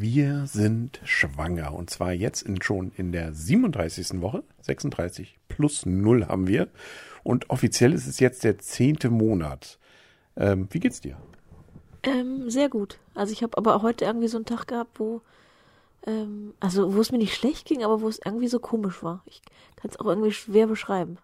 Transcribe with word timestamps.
Wir 0.00 0.46
sind 0.46 1.00
schwanger 1.02 1.74
und 1.74 1.90
zwar 1.90 2.12
jetzt 2.12 2.42
in, 2.42 2.62
schon 2.62 2.92
in 2.96 3.10
der 3.10 3.32
37. 3.32 4.22
Woche. 4.22 4.44
36 4.60 5.40
plus 5.48 5.86
0 5.86 6.28
haben 6.28 6.46
wir. 6.46 6.68
Und 7.24 7.50
offiziell 7.50 7.92
ist 7.92 8.06
es 8.06 8.20
jetzt 8.20 8.44
der 8.44 8.58
zehnte 8.58 9.10
Monat. 9.10 9.76
Ähm, 10.36 10.68
wie 10.70 10.78
geht's 10.78 11.00
dir? 11.00 11.16
Ähm, 12.04 12.48
sehr 12.48 12.68
gut. 12.68 13.00
Also 13.16 13.32
ich 13.32 13.42
habe 13.42 13.58
aber 13.58 13.74
auch 13.74 13.82
heute 13.82 14.04
irgendwie 14.04 14.28
so 14.28 14.38
einen 14.38 14.46
Tag 14.46 14.68
gehabt, 14.68 15.00
wo 15.00 15.20
ähm, 16.06 16.54
also 16.60 16.94
wo 16.94 17.00
es 17.00 17.10
mir 17.10 17.18
nicht 17.18 17.34
schlecht 17.34 17.66
ging, 17.66 17.82
aber 17.82 18.00
wo 18.00 18.08
es 18.08 18.20
irgendwie 18.24 18.46
so 18.46 18.60
komisch 18.60 19.02
war. 19.02 19.24
Ich 19.26 19.42
kann 19.74 19.90
es 19.90 19.98
auch 19.98 20.06
irgendwie 20.06 20.30
schwer 20.30 20.68
beschreiben. 20.68 21.18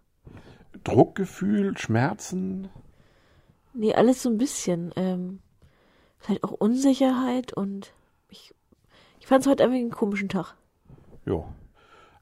Druckgefühl, 0.82 1.79
Schmerzen? 1.79 2.70
Nee, 3.72 3.95
alles 3.95 4.20
so 4.20 4.30
ein 4.30 4.38
bisschen. 4.38 4.93
Ähm, 4.96 5.38
vielleicht 6.18 6.43
auch 6.43 6.50
Unsicherheit 6.50 7.52
und 7.52 7.95
ich, 8.34 8.52
ich 9.25 9.29
fand 9.29 9.41
es 9.41 9.50
heute 9.50 9.62
irgendwie 9.62 9.80
einen 9.80 9.91
komischen 9.91 10.29
Tag. 10.29 10.54
Jo. 11.25 11.46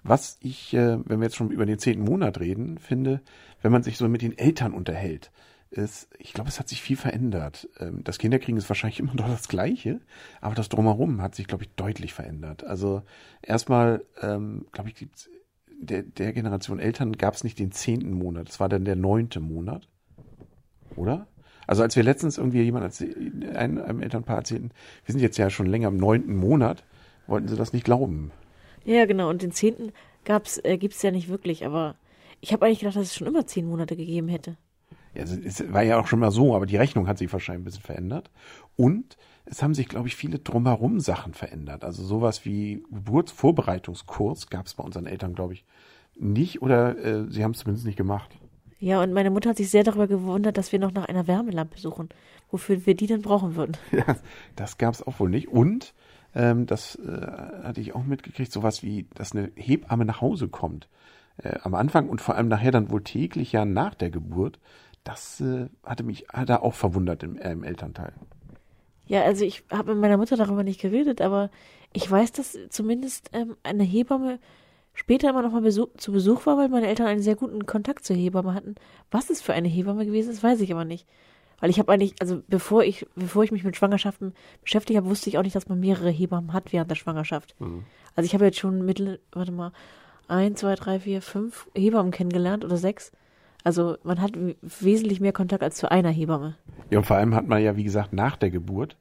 Was 0.04 0.38
ich, 0.40 0.72
äh, 0.72 0.98
wenn 1.04 1.18
wir 1.18 1.24
jetzt 1.24 1.34
schon 1.34 1.50
über 1.50 1.66
den 1.66 1.80
zehnten 1.80 2.04
Monat 2.04 2.38
reden, 2.38 2.78
finde, 2.78 3.22
wenn 3.60 3.72
man 3.72 3.82
sich 3.82 3.98
so 3.98 4.08
mit 4.08 4.22
den 4.22 4.38
Eltern 4.38 4.72
unterhält, 4.72 5.32
ist, 5.72 6.08
ich 6.20 6.32
glaube, 6.32 6.48
es 6.48 6.60
hat 6.60 6.68
sich 6.68 6.80
viel 6.80 6.96
verändert. 6.96 7.68
Ähm, 7.80 8.04
das 8.04 8.18
Kinderkriegen 8.18 8.56
ist 8.56 8.70
wahrscheinlich 8.70 9.00
immer 9.00 9.14
noch 9.14 9.28
das 9.28 9.48
Gleiche, 9.48 9.98
aber 10.40 10.54
das 10.54 10.68
Drumherum 10.68 11.20
hat 11.20 11.34
sich, 11.34 11.48
glaube 11.48 11.64
ich, 11.64 11.70
deutlich 11.70 12.14
verändert. 12.14 12.62
Also 12.62 13.02
erstmal, 13.42 14.04
ähm, 14.20 14.66
glaube 14.70 14.90
ich, 14.90 14.94
gibt's 14.94 15.28
der, 15.80 16.04
der 16.04 16.32
Generation 16.32 16.78
Eltern 16.78 17.14
gab 17.14 17.34
es 17.34 17.42
nicht 17.42 17.58
den 17.58 17.72
zehnten 17.72 18.12
Monat, 18.12 18.48
es 18.48 18.60
war 18.60 18.68
dann 18.68 18.84
der 18.84 18.94
neunte 18.94 19.40
Monat. 19.40 19.88
Oder? 20.94 21.26
Also 21.66 21.82
als 21.82 21.96
wir 21.96 22.04
letztens 22.04 22.38
irgendwie 22.38 22.62
jemand 22.62 23.02
einem 23.56 24.02
Elternpaar 24.02 24.36
erzählten, 24.36 24.70
wir 25.04 25.12
sind 25.12 25.20
jetzt 25.20 25.38
ja 25.38 25.50
schon 25.50 25.66
länger 25.66 25.88
im 25.88 25.96
neunten 25.96 26.36
Monat, 26.36 26.84
wollten 27.26 27.48
sie 27.48 27.56
das 27.56 27.72
nicht 27.72 27.84
glauben. 27.84 28.30
Ja, 28.84 29.06
genau. 29.06 29.28
Und 29.30 29.42
den 29.42 29.52
zehnten 29.52 29.92
gab's, 30.24 30.58
äh, 30.64 30.76
gibt's 30.78 31.02
ja 31.02 31.10
nicht 31.10 31.28
wirklich, 31.28 31.64
aber 31.64 31.96
ich 32.40 32.52
habe 32.52 32.66
eigentlich 32.66 32.80
gedacht, 32.80 32.96
dass 32.96 33.06
es 33.06 33.16
schon 33.16 33.26
immer 33.26 33.46
zehn 33.46 33.66
Monate 33.66 33.96
gegeben 33.96 34.28
hätte. 34.28 34.56
Ja, 35.14 35.22
es 35.22 35.72
war 35.72 35.82
ja 35.82 36.00
auch 36.00 36.06
schon 36.06 36.20
mal 36.20 36.30
so, 36.30 36.54
aber 36.54 36.66
die 36.66 36.76
Rechnung 36.76 37.06
hat 37.06 37.18
sich 37.18 37.32
wahrscheinlich 37.32 37.62
ein 37.62 37.64
bisschen 37.64 37.82
verändert. 37.82 38.30
Und 38.76 39.16
es 39.44 39.62
haben 39.62 39.74
sich, 39.74 39.88
glaube 39.88 40.08
ich, 40.08 40.16
viele 40.16 40.38
drumherum 40.38 41.00
Sachen 41.00 41.34
verändert. 41.34 41.84
Also 41.84 42.02
sowas 42.02 42.44
wie 42.44 42.82
Geburtsvorbereitungskurs 42.90 44.48
gab 44.48 44.66
es 44.66 44.74
bei 44.74 44.84
unseren 44.84 45.06
Eltern, 45.06 45.34
glaube 45.34 45.54
ich, 45.54 45.64
nicht 46.14 46.62
oder 46.62 46.96
äh, 46.98 47.30
sie 47.30 47.44
haben 47.44 47.52
es 47.52 47.58
zumindest 47.58 47.86
nicht 47.86 47.96
gemacht. 47.96 48.30
Ja, 48.78 49.02
und 49.02 49.12
meine 49.12 49.30
Mutter 49.30 49.50
hat 49.50 49.58
sich 49.58 49.70
sehr 49.70 49.84
darüber 49.84 50.08
gewundert, 50.08 50.58
dass 50.58 50.72
wir 50.72 50.78
noch 50.78 50.92
nach 50.92 51.04
einer 51.04 51.26
Wärmelampe 51.28 51.78
suchen, 51.78 52.08
wofür 52.50 52.84
wir 52.84 52.96
die 52.96 53.06
denn 53.06 53.22
brauchen 53.22 53.54
würden. 53.54 53.76
Ja, 53.92 54.16
das 54.56 54.78
gab 54.78 54.94
es 54.94 55.06
auch 55.06 55.20
wohl 55.20 55.30
nicht. 55.30 55.48
Und 55.48 55.94
ähm, 56.34 56.66
das 56.66 56.96
äh, 56.96 57.26
hatte 57.62 57.80
ich 57.80 57.94
auch 57.94 58.04
mitgekriegt, 58.04 58.52
sowas 58.52 58.82
wie, 58.82 59.06
dass 59.14 59.32
eine 59.32 59.50
Hebamme 59.54 60.04
nach 60.04 60.20
Hause 60.20 60.48
kommt. 60.48 60.88
Äh, 61.38 61.58
am 61.62 61.74
Anfang 61.74 62.08
und 62.08 62.20
vor 62.20 62.36
allem 62.36 62.48
nachher 62.48 62.72
dann 62.72 62.90
wohl 62.90 63.02
täglich 63.02 63.52
ja 63.52 63.64
nach 63.64 63.94
der 63.94 64.10
Geburt. 64.10 64.58
Das 65.04 65.40
äh, 65.40 65.68
hatte 65.84 66.04
mich 66.04 66.26
da 66.46 66.56
auch 66.56 66.74
verwundert 66.74 67.22
im, 67.22 67.36
äh, 67.38 67.52
im 67.52 67.64
Elternteil. 67.64 68.12
Ja, 69.06 69.22
also 69.22 69.44
ich 69.44 69.64
habe 69.70 69.94
mit 69.94 70.00
meiner 70.00 70.16
Mutter 70.16 70.36
darüber 70.36 70.62
nicht 70.62 70.80
geredet, 70.80 71.20
aber 71.20 71.50
ich 71.92 72.08
weiß, 72.10 72.32
dass 72.32 72.56
zumindest 72.70 73.30
ähm, 73.32 73.56
eine 73.62 73.82
Hebamme 73.82 74.38
später 74.94 75.30
immer 75.30 75.42
noch 75.42 75.52
mal 75.52 75.62
Besuch, 75.62 75.88
zu 75.96 76.12
Besuch 76.12 76.46
war, 76.46 76.56
weil 76.56 76.68
meine 76.68 76.86
Eltern 76.86 77.06
einen 77.06 77.22
sehr 77.22 77.36
guten 77.36 77.66
Kontakt 77.66 78.04
zur 78.04 78.16
Hebamme 78.16 78.54
hatten. 78.54 78.74
Was 79.10 79.30
es 79.30 79.42
für 79.42 79.54
eine 79.54 79.68
Hebamme 79.68 80.06
gewesen 80.06 80.30
ist, 80.30 80.42
weiß 80.42 80.60
ich 80.60 80.72
aber 80.72 80.84
nicht. 80.84 81.06
Weil 81.62 81.70
ich 81.70 81.78
habe 81.78 81.92
eigentlich, 81.92 82.16
also 82.20 82.42
bevor 82.48 82.82
ich, 82.82 83.06
bevor 83.14 83.44
ich 83.44 83.52
mich 83.52 83.62
mit 83.62 83.76
Schwangerschaften 83.76 84.34
beschäftigt 84.62 84.96
habe, 84.96 85.08
wusste 85.08 85.30
ich 85.30 85.38
auch 85.38 85.44
nicht, 85.44 85.54
dass 85.54 85.68
man 85.68 85.78
mehrere 85.78 86.10
Hebammen 86.10 86.52
hat 86.52 86.72
während 86.72 86.90
der 86.90 86.96
Schwangerschaft. 86.96 87.54
Mhm. 87.60 87.84
Also 88.16 88.26
ich 88.26 88.34
habe 88.34 88.44
jetzt 88.44 88.58
schon 88.58 88.84
mittel, 88.84 89.20
warte 89.30 89.52
mal, 89.52 89.70
ein, 90.26 90.56
zwei, 90.56 90.74
drei, 90.74 90.98
vier, 90.98 91.22
fünf 91.22 91.68
Hebammen 91.76 92.10
kennengelernt 92.10 92.64
oder 92.64 92.76
sechs. 92.76 93.12
Also 93.62 93.96
man 94.02 94.20
hat 94.20 94.32
wesentlich 94.60 95.20
mehr 95.20 95.32
Kontakt 95.32 95.62
als 95.62 95.76
zu 95.76 95.88
einer 95.88 96.10
Hebamme. 96.10 96.56
Ja, 96.90 96.98
und 96.98 97.04
vor 97.04 97.14
allem 97.14 97.32
hat 97.32 97.46
man 97.46 97.62
ja, 97.62 97.76
wie 97.76 97.84
gesagt, 97.84 98.12
nach 98.12 98.34
der 98.34 98.50
Geburt 98.50 98.96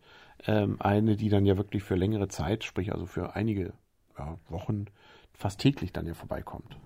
ähm, 0.46 0.76
eine, 0.80 1.16
die 1.16 1.30
dann 1.30 1.48
ja 1.48 1.58
wirklich 1.58 1.82
für 1.82 1.96
längere 1.96 2.28
Zeit, 2.28 2.64
sprich 2.64 2.94
also 2.94 3.08
für 3.08 3.36
einige 3.36 3.74
ja, 4.20 4.38
Wochen, 4.50 4.86
fast 5.34 5.62
täglich 5.62 5.94
dann 5.94 6.06
ja 6.06 6.14
vorbeikommt. 6.14 6.78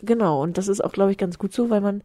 Genau, 0.00 0.42
und 0.42 0.58
das 0.58 0.68
ist 0.68 0.84
auch, 0.84 0.92
glaube 0.92 1.10
ich, 1.10 1.16
ganz 1.16 1.38
gut 1.38 1.54
so, 1.54 1.70
weil 1.70 1.80
man 1.80 2.02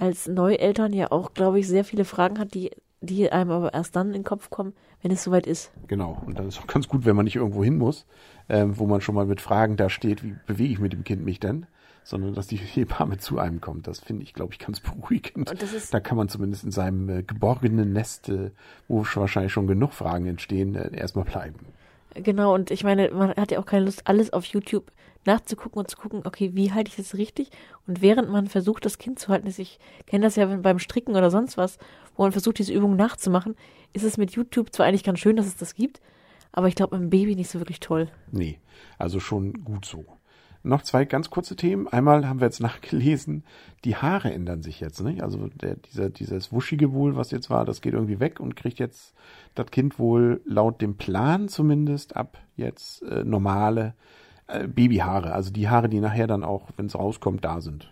als 0.00 0.26
Neueltern 0.26 0.92
ja 0.92 1.12
auch, 1.12 1.34
glaube 1.34 1.60
ich, 1.60 1.68
sehr 1.68 1.84
viele 1.84 2.04
Fragen 2.04 2.38
hat, 2.38 2.54
die, 2.54 2.70
die 3.00 3.30
einem 3.30 3.50
aber 3.50 3.74
erst 3.74 3.94
dann 3.96 4.08
in 4.08 4.12
den 4.14 4.24
Kopf 4.24 4.48
kommen, 4.48 4.72
wenn 5.02 5.10
es 5.10 5.22
soweit 5.22 5.46
ist. 5.46 5.72
Genau, 5.88 6.20
und 6.24 6.38
dann 6.38 6.48
ist 6.48 6.58
auch 6.58 6.66
ganz 6.66 6.88
gut, 6.88 7.04
wenn 7.04 7.16
man 7.16 7.24
nicht 7.24 7.36
irgendwo 7.36 7.62
hin 7.62 7.76
muss, 7.76 8.06
ähm, 8.48 8.78
wo 8.78 8.86
man 8.86 9.02
schon 9.02 9.14
mal 9.14 9.26
mit 9.26 9.40
Fragen 9.40 9.76
da 9.76 9.90
steht, 9.90 10.24
wie 10.24 10.34
bewege 10.46 10.72
ich 10.72 10.78
mit 10.78 10.92
dem 10.92 11.04
Kind 11.04 11.24
mich 11.24 11.38
denn? 11.38 11.66
sondern 12.02 12.34
dass 12.34 12.46
die 12.46 12.56
Hebamme 12.56 13.18
zu 13.18 13.38
einem 13.38 13.60
kommt. 13.60 13.86
Das 13.86 14.00
finde 14.00 14.22
ich, 14.22 14.32
glaube 14.32 14.54
ich, 14.54 14.58
ganz 14.58 14.80
beruhigend. 14.80 15.52
da 15.92 16.00
kann 16.00 16.16
man 16.16 16.28
zumindest 16.28 16.64
in 16.64 16.70
seinem 16.70 17.08
äh, 17.08 17.22
geborgenen 17.22 17.92
Nest, 17.92 18.30
äh, 18.30 18.50
wo 18.88 19.04
wahrscheinlich 19.14 19.52
schon 19.52 19.66
genug 19.66 19.92
Fragen 19.92 20.26
entstehen, 20.26 20.74
äh, 20.74 20.96
erstmal 20.96 21.26
bleiben. 21.26 21.58
Genau, 22.14 22.54
und 22.54 22.70
ich 22.70 22.84
meine, 22.84 23.10
man 23.10 23.30
hat 23.30 23.52
ja 23.52 23.60
auch 23.60 23.66
keine 23.66 23.84
Lust, 23.84 24.02
alles 24.06 24.32
auf 24.32 24.44
YouTube 24.46 24.90
nachzugucken 25.26 25.78
und 25.78 25.90
zu 25.90 25.96
gucken, 25.96 26.22
okay, 26.24 26.50
wie 26.54 26.72
halte 26.72 26.88
ich 26.88 26.96
das 26.96 27.14
richtig? 27.14 27.50
Und 27.86 28.00
während 28.00 28.30
man 28.30 28.46
versucht, 28.46 28.84
das 28.84 28.98
Kind 28.98 29.18
zu 29.18 29.28
halten, 29.28 29.52
ich 29.54 29.78
kenne 30.06 30.24
das 30.24 30.36
ja 30.36 30.46
beim 30.46 30.78
Stricken 30.78 31.14
oder 31.14 31.30
sonst 31.30 31.56
was, 31.56 31.78
wo 32.16 32.22
man 32.22 32.32
versucht, 32.32 32.58
diese 32.58 32.72
Übung 32.72 32.96
nachzumachen, 32.96 33.54
ist 33.92 34.04
es 34.04 34.16
mit 34.16 34.32
YouTube 34.32 34.72
zwar 34.72 34.86
eigentlich 34.86 35.04
ganz 35.04 35.18
schön, 35.18 35.36
dass 35.36 35.46
es 35.46 35.56
das 35.56 35.74
gibt, 35.74 36.00
aber 36.52 36.68
ich 36.68 36.74
glaube, 36.74 36.96
beim 36.96 37.10
Baby 37.10 37.36
nicht 37.36 37.50
so 37.50 37.60
wirklich 37.60 37.80
toll. 37.80 38.08
Nee, 38.32 38.58
also 38.98 39.20
schon 39.20 39.64
gut 39.64 39.84
so. 39.84 40.04
Noch 40.62 40.82
zwei 40.82 41.06
ganz 41.06 41.30
kurze 41.30 41.56
Themen. 41.56 41.88
Einmal 41.88 42.28
haben 42.28 42.40
wir 42.40 42.46
jetzt 42.46 42.60
nachgelesen, 42.60 43.44
die 43.84 43.96
Haare 43.96 44.32
ändern 44.32 44.62
sich 44.62 44.80
jetzt, 44.80 45.00
nicht? 45.00 45.22
Also 45.22 45.48
der, 45.48 45.76
dieser, 45.76 46.10
dieses 46.10 46.52
wuschige 46.52 46.92
wohl, 46.92 47.16
was 47.16 47.30
jetzt 47.30 47.48
war, 47.48 47.64
das 47.64 47.80
geht 47.80 47.94
irgendwie 47.94 48.20
weg 48.20 48.40
und 48.40 48.56
kriegt 48.56 48.78
jetzt 48.78 49.14
das 49.54 49.70
Kind 49.70 49.98
wohl 49.98 50.40
laut 50.44 50.80
dem 50.82 50.96
Plan 50.96 51.48
zumindest 51.48 52.16
ab 52.16 52.38
jetzt 52.56 53.02
äh, 53.02 53.24
normale 53.24 53.94
äh, 54.48 54.68
Babyhaare. 54.68 55.32
Also 55.32 55.50
die 55.50 55.68
Haare, 55.68 55.88
die 55.88 56.00
nachher 56.00 56.26
dann 56.26 56.44
auch, 56.44 56.68
wenn 56.76 56.86
es 56.86 56.98
rauskommt, 56.98 57.44
da 57.44 57.60
sind. 57.60 57.90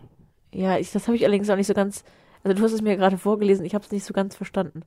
Ja, 0.52 0.78
ich, 0.78 0.92
das 0.92 1.06
habe 1.06 1.16
ich 1.16 1.24
allerdings 1.24 1.48
auch 1.50 1.56
nicht 1.56 1.66
so 1.66 1.74
ganz. 1.74 2.04
Also 2.42 2.56
du 2.56 2.62
hast 2.62 2.72
es 2.72 2.82
mir 2.82 2.96
gerade 2.96 3.18
vorgelesen, 3.18 3.64
ich 3.64 3.74
habe 3.74 3.84
es 3.84 3.90
nicht 3.90 4.04
so 4.04 4.12
ganz 4.12 4.36
verstanden. 4.36 4.82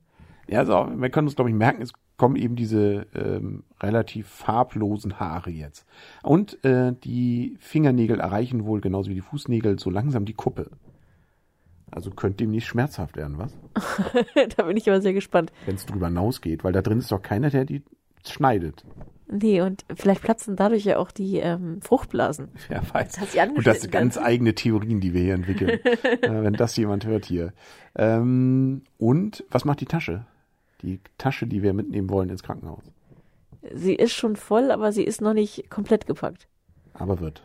Ja, 0.48 0.60
also 0.60 0.88
wir 0.94 1.10
können 1.10 1.28
uns, 1.28 1.36
glaube 1.36 1.50
ich, 1.50 1.56
merken, 1.56 1.82
es 1.82 1.92
kommen 2.22 2.36
eben 2.36 2.54
diese 2.54 3.08
ähm, 3.16 3.64
relativ 3.80 4.28
farblosen 4.28 5.18
Haare 5.18 5.50
jetzt. 5.50 5.84
Und 6.22 6.64
äh, 6.64 6.92
die 7.02 7.56
Fingernägel 7.58 8.20
erreichen 8.20 8.64
wohl, 8.64 8.80
genauso 8.80 9.10
wie 9.10 9.16
die 9.16 9.20
Fußnägel, 9.20 9.80
so 9.80 9.90
langsam 9.90 10.24
die 10.24 10.32
Kuppe. 10.32 10.70
Also 11.90 12.12
könnte 12.12 12.44
dem 12.44 12.52
nicht 12.52 12.68
schmerzhaft 12.68 13.16
werden, 13.16 13.38
was? 13.38 13.58
da 14.56 14.62
bin 14.62 14.76
ich 14.76 14.88
aber 14.88 15.00
sehr 15.00 15.14
gespannt. 15.14 15.52
Wenn 15.66 15.74
es 15.74 15.84
drüber 15.84 16.06
hinausgeht, 16.06 16.62
weil 16.62 16.72
da 16.72 16.80
drin 16.80 17.00
ist 17.00 17.10
doch 17.10 17.22
keiner, 17.22 17.50
der 17.50 17.64
die 17.64 17.82
schneidet. 18.24 18.84
Nee, 19.28 19.60
und 19.60 19.84
vielleicht 19.92 20.22
platzen 20.22 20.54
dadurch 20.54 20.84
ja 20.84 20.98
auch 20.98 21.10
die 21.10 21.38
ähm, 21.38 21.82
Fruchtblasen. 21.82 22.50
Wer 22.68 22.82
weiß. 22.88 23.14
Das 23.14 23.48
und 23.48 23.66
das 23.66 23.80
sind 23.80 23.90
ganz 23.90 24.16
eigene 24.16 24.54
Theorien, 24.54 25.00
die 25.00 25.12
wir 25.12 25.22
hier 25.22 25.34
entwickeln. 25.34 25.70
äh, 26.20 26.20
wenn 26.22 26.52
das 26.52 26.76
jemand 26.76 27.04
hört 27.04 27.24
hier. 27.24 27.52
Ähm, 27.96 28.82
und 28.96 29.44
was 29.50 29.64
macht 29.64 29.80
die 29.80 29.86
Tasche? 29.86 30.24
Die 30.82 31.00
Tasche, 31.18 31.46
die 31.46 31.62
wir 31.62 31.72
mitnehmen 31.72 32.10
wollen 32.10 32.30
ins 32.30 32.42
Krankenhaus. 32.42 32.84
Sie 33.72 33.94
ist 33.94 34.12
schon 34.12 34.36
voll, 34.36 34.70
aber 34.70 34.92
sie 34.92 35.04
ist 35.04 35.20
noch 35.20 35.34
nicht 35.34 35.70
komplett 35.70 36.06
gepackt. 36.06 36.48
Aber 36.94 37.20
wird. 37.20 37.42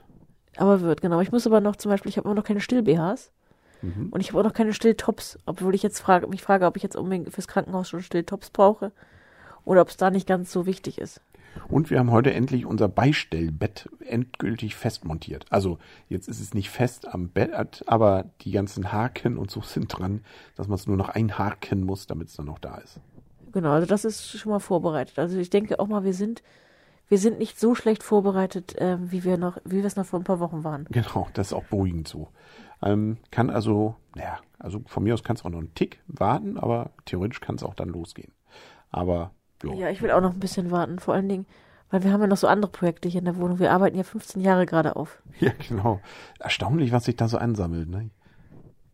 Aber 0.57 0.81
wird, 0.81 1.01
genau. 1.01 1.21
Ich 1.21 1.31
muss 1.31 1.45
aber 1.45 1.61
noch 1.61 1.75
zum 1.75 1.91
Beispiel, 1.91 2.09
ich 2.09 2.17
habe 2.17 2.27
immer 2.27 2.35
noch 2.35 2.43
keine 2.43 2.61
Still-BHs. 2.61 3.31
Mhm. 3.81 4.07
Und 4.09 4.21
ich 4.21 4.29
habe 4.29 4.39
auch 4.39 4.43
noch 4.43 4.53
keine 4.53 4.73
Still-Tops, 4.73 5.37
obwohl 5.45 5.75
ich 5.75 5.83
jetzt 5.83 5.99
frage, 5.99 6.27
mich 6.27 6.41
frage, 6.41 6.65
ob 6.65 6.75
ich 6.77 6.83
jetzt 6.83 6.95
unbedingt 6.95 7.31
fürs 7.31 7.47
Krankenhaus 7.47 7.89
schon 7.89 8.01
Still-Tops 8.01 8.49
brauche 8.49 8.91
oder 9.65 9.81
ob 9.81 9.89
es 9.89 9.97
da 9.97 10.09
nicht 10.09 10.27
ganz 10.27 10.51
so 10.51 10.65
wichtig 10.65 10.97
ist. 10.97 11.21
Und 11.67 11.89
wir 11.89 11.99
haben 11.99 12.11
heute 12.11 12.33
endlich 12.33 12.65
unser 12.65 12.87
Beistellbett 12.87 13.89
endgültig 13.99 14.75
festmontiert. 14.75 15.45
Also 15.49 15.79
jetzt 16.07 16.27
ist 16.27 16.39
es 16.39 16.53
nicht 16.53 16.69
fest 16.69 17.07
am 17.07 17.29
Bett, 17.29 17.83
aber 17.87 18.25
die 18.41 18.51
ganzen 18.51 18.91
Haken 18.91 19.37
und 19.37 19.51
so 19.51 19.61
sind 19.61 19.87
dran, 19.87 20.21
dass 20.55 20.67
man 20.67 20.75
es 20.75 20.87
nur 20.87 20.97
noch 20.97 21.09
einhaken 21.09 21.83
muss, 21.83 22.07
damit 22.07 22.29
es 22.29 22.35
dann 22.35 22.45
noch 22.45 22.59
da 22.59 22.77
ist. 22.77 22.99
Genau, 23.51 23.71
also 23.71 23.87
das 23.87 24.05
ist 24.05 24.37
schon 24.37 24.51
mal 24.51 24.59
vorbereitet. 24.59 25.19
Also 25.19 25.37
ich 25.37 25.49
denke 25.49 25.79
auch 25.79 25.87
mal, 25.87 26.03
wir 26.03 26.13
sind, 26.13 26.43
wir 27.07 27.17
sind 27.17 27.39
nicht 27.39 27.59
so 27.59 27.75
schlecht 27.75 28.03
vorbereitet, 28.03 28.75
äh, 28.77 28.97
wie 28.99 29.23
wir 29.23 29.37
noch, 29.37 29.57
wie 29.63 29.77
wir 29.77 29.85
es 29.85 29.95
noch 29.95 30.05
vor 30.05 30.19
ein 30.19 30.25
paar 30.25 30.39
Wochen 30.39 30.63
waren. 30.63 30.85
Genau, 30.89 31.27
das 31.33 31.47
ist 31.47 31.53
auch 31.53 31.65
beruhigend 31.65 32.07
so. 32.07 32.29
Ähm, 32.81 33.17
kann 33.31 33.49
also, 33.49 33.95
naja, 34.15 34.39
also 34.59 34.81
von 34.85 35.03
mir 35.03 35.13
aus 35.13 35.23
kann 35.23 35.35
es 35.35 35.45
auch 35.45 35.49
noch 35.49 35.59
einen 35.59 35.73
Tick 35.73 36.01
warten, 36.07 36.57
aber 36.57 36.91
theoretisch 37.05 37.41
kann 37.41 37.55
es 37.55 37.63
auch 37.63 37.73
dann 37.73 37.89
losgehen. 37.89 38.31
Aber 38.89 39.31
jo. 39.63 39.73
ja, 39.73 39.89
ich 39.89 40.01
will 40.01 40.11
auch 40.11 40.21
noch 40.21 40.33
ein 40.33 40.39
bisschen 40.39 40.71
warten, 40.71 40.99
vor 40.99 41.13
allen 41.13 41.29
Dingen, 41.29 41.45
weil 41.89 42.03
wir 42.03 42.11
haben 42.11 42.21
ja 42.21 42.27
noch 42.27 42.37
so 42.37 42.47
andere 42.47 42.71
Projekte 42.71 43.07
hier 43.07 43.19
in 43.19 43.25
der 43.25 43.37
Wohnung. 43.37 43.59
Wir 43.59 43.71
arbeiten 43.71 43.97
ja 43.97 44.03
15 44.03 44.41
Jahre 44.41 44.65
gerade 44.65 44.95
auf. 44.95 45.21
Ja, 45.39 45.51
genau. 45.67 46.01
Erstaunlich, 46.39 46.91
was 46.91 47.05
sich 47.05 47.15
da 47.15 47.27
so 47.27 47.37
ansammelt, 47.37 47.89
ne? 47.89 48.09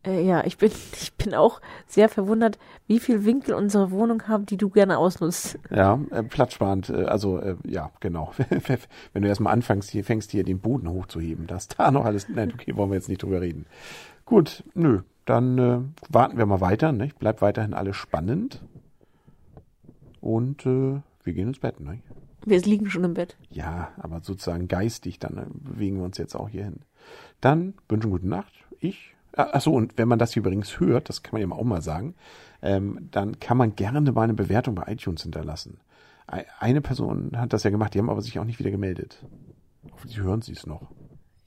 Äh, 0.04 0.24
ja, 0.24 0.44
ich 0.44 0.58
bin, 0.58 0.70
ich 1.00 1.12
bin 1.14 1.34
auch 1.34 1.60
sehr 1.86 2.08
verwundert, 2.08 2.58
wie 2.86 3.00
viel 3.00 3.24
Winkel 3.24 3.54
unsere 3.54 3.90
Wohnung 3.90 4.28
haben, 4.28 4.46
die 4.46 4.56
du 4.56 4.70
gerne 4.70 4.98
ausnutzt. 4.98 5.58
Ja, 5.70 5.98
äh, 6.10 6.22
platzsparend, 6.22 6.90
äh, 6.90 7.04
also 7.04 7.38
äh, 7.38 7.56
ja, 7.64 7.90
genau. 8.00 8.32
Wenn 9.12 9.22
du 9.22 9.28
erstmal 9.28 9.52
anfängst, 9.52 9.90
hier 9.90 10.04
fängst 10.04 10.30
hier 10.30 10.44
den 10.44 10.60
Boden 10.60 10.88
hochzuheben, 10.88 11.46
dass 11.46 11.68
da 11.68 11.90
noch 11.90 12.04
alles. 12.04 12.28
Nein, 12.28 12.52
okay, 12.54 12.76
wollen 12.76 12.90
wir 12.90 12.96
jetzt 12.96 13.08
nicht 13.08 13.22
drüber 13.22 13.40
reden. 13.40 13.66
Gut, 14.24 14.64
nö, 14.74 15.00
dann 15.24 15.58
äh, 15.58 15.80
warten 16.08 16.38
wir 16.38 16.46
mal 16.46 16.60
weiter. 16.60 16.92
Ne? 16.92 17.10
Bleibt 17.18 17.42
weiterhin 17.42 17.74
alles 17.74 17.96
spannend. 17.96 18.62
Und 20.20 20.64
äh, 20.64 21.00
wir 21.22 21.32
gehen 21.32 21.48
ins 21.48 21.58
Bett, 21.58 21.80
ne? 21.80 22.00
Wir 22.46 22.60
liegen 22.60 22.88
schon 22.90 23.04
im 23.04 23.14
Bett. 23.14 23.36
Ja, 23.50 23.92
aber 23.98 24.20
sozusagen 24.22 24.68
geistig, 24.68 25.18
dann 25.18 25.36
äh, 25.38 25.46
bewegen 25.50 25.96
wir 25.96 26.04
uns 26.04 26.18
jetzt 26.18 26.34
auch 26.34 26.48
hier 26.48 26.64
hin. 26.64 26.80
Dann 27.40 27.74
wünschen 27.88 28.10
gute 28.10 28.28
Nacht. 28.28 28.52
Ich. 28.80 29.14
Achso, 29.36 29.72
und 29.72 29.98
wenn 29.98 30.08
man 30.08 30.18
das 30.18 30.32
hier 30.32 30.40
übrigens 30.42 30.78
hört, 30.80 31.08
das 31.08 31.22
kann 31.22 31.38
man 31.40 31.48
ja 31.50 31.56
auch 31.56 31.64
mal 31.64 31.82
sagen, 31.82 32.14
ähm, 32.62 33.08
dann 33.10 33.40
kann 33.40 33.56
man 33.56 33.74
gerne 33.76 34.00
mal 34.12 34.22
eine 34.22 34.34
Bewertung 34.34 34.74
bei 34.74 34.84
iTunes 34.92 35.22
hinterlassen. 35.22 35.78
Ei- 36.26 36.46
Eine 36.60 36.80
Person 36.80 37.32
hat 37.36 37.52
das 37.52 37.64
ja 37.64 37.70
gemacht, 37.70 37.94
die 37.94 37.98
haben 37.98 38.10
aber 38.10 38.22
sich 38.22 38.38
auch 38.38 38.44
nicht 38.44 38.58
wieder 38.58 38.70
gemeldet. 38.70 39.24
Hoffentlich 39.92 40.18
hören 40.20 40.40
sie 40.42 40.52
es 40.52 40.66
noch. 40.66 40.90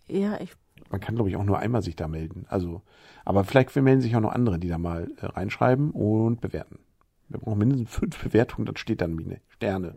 Ja, 0.07 0.39
ich, 0.39 0.53
Man 0.89 0.99
kann, 1.01 1.15
glaube 1.15 1.29
ich, 1.29 1.35
auch 1.37 1.43
nur 1.43 1.59
einmal 1.59 1.81
sich 1.81 1.95
da 1.95 2.07
melden. 2.07 2.45
Also, 2.49 2.81
aber 3.25 3.43
vielleicht 3.43 3.75
melden 3.75 4.01
sich 4.01 4.15
auch 4.15 4.21
noch 4.21 4.31
andere, 4.33 4.59
die 4.59 4.67
da 4.69 4.77
mal 4.77 5.09
äh, 5.17 5.25
reinschreiben 5.25 5.91
und 5.91 6.41
bewerten. 6.41 6.79
Wir 7.29 7.39
brauchen 7.39 7.57
mindestens 7.59 7.89
fünf 7.89 8.21
Bewertungen, 8.23 8.65
dann 8.65 8.77
steht 8.77 9.01
dann 9.01 9.17
wie 9.17 9.25
eine 9.25 9.41
Sterne. 9.49 9.95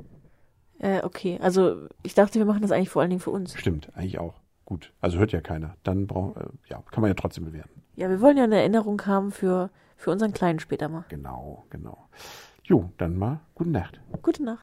äh, 0.78 1.02
okay. 1.04 1.38
Also, 1.40 1.86
ich 2.02 2.14
dachte, 2.14 2.38
wir 2.38 2.46
machen 2.46 2.62
das 2.62 2.70
eigentlich 2.72 2.90
vor 2.90 3.02
allen 3.02 3.10
Dingen 3.10 3.20
für 3.20 3.30
uns. 3.30 3.58
Stimmt, 3.58 3.94
eigentlich 3.94 4.18
auch. 4.18 4.40
Gut. 4.70 4.92
Also 5.00 5.18
hört 5.18 5.32
ja 5.32 5.40
keiner. 5.40 5.74
Dann 5.82 6.06
braucht, 6.06 6.36
äh, 6.36 6.46
ja, 6.68 6.80
kann 6.92 7.00
man 7.00 7.10
ja 7.10 7.14
trotzdem 7.14 7.44
bewerten. 7.44 7.82
Ja, 7.96 8.08
wir 8.08 8.20
wollen 8.20 8.36
ja 8.36 8.44
eine 8.44 8.60
Erinnerung 8.60 9.04
haben 9.04 9.32
für, 9.32 9.68
für 9.96 10.12
unseren 10.12 10.32
Kleinen 10.32 10.60
später 10.60 10.88
mal. 10.88 11.04
Genau, 11.08 11.66
genau. 11.70 12.06
Jo, 12.62 12.88
dann 12.96 13.18
mal 13.18 13.40
gute 13.56 13.70
Nacht. 13.70 14.00
Gute 14.22 14.44
Nacht. 14.44 14.58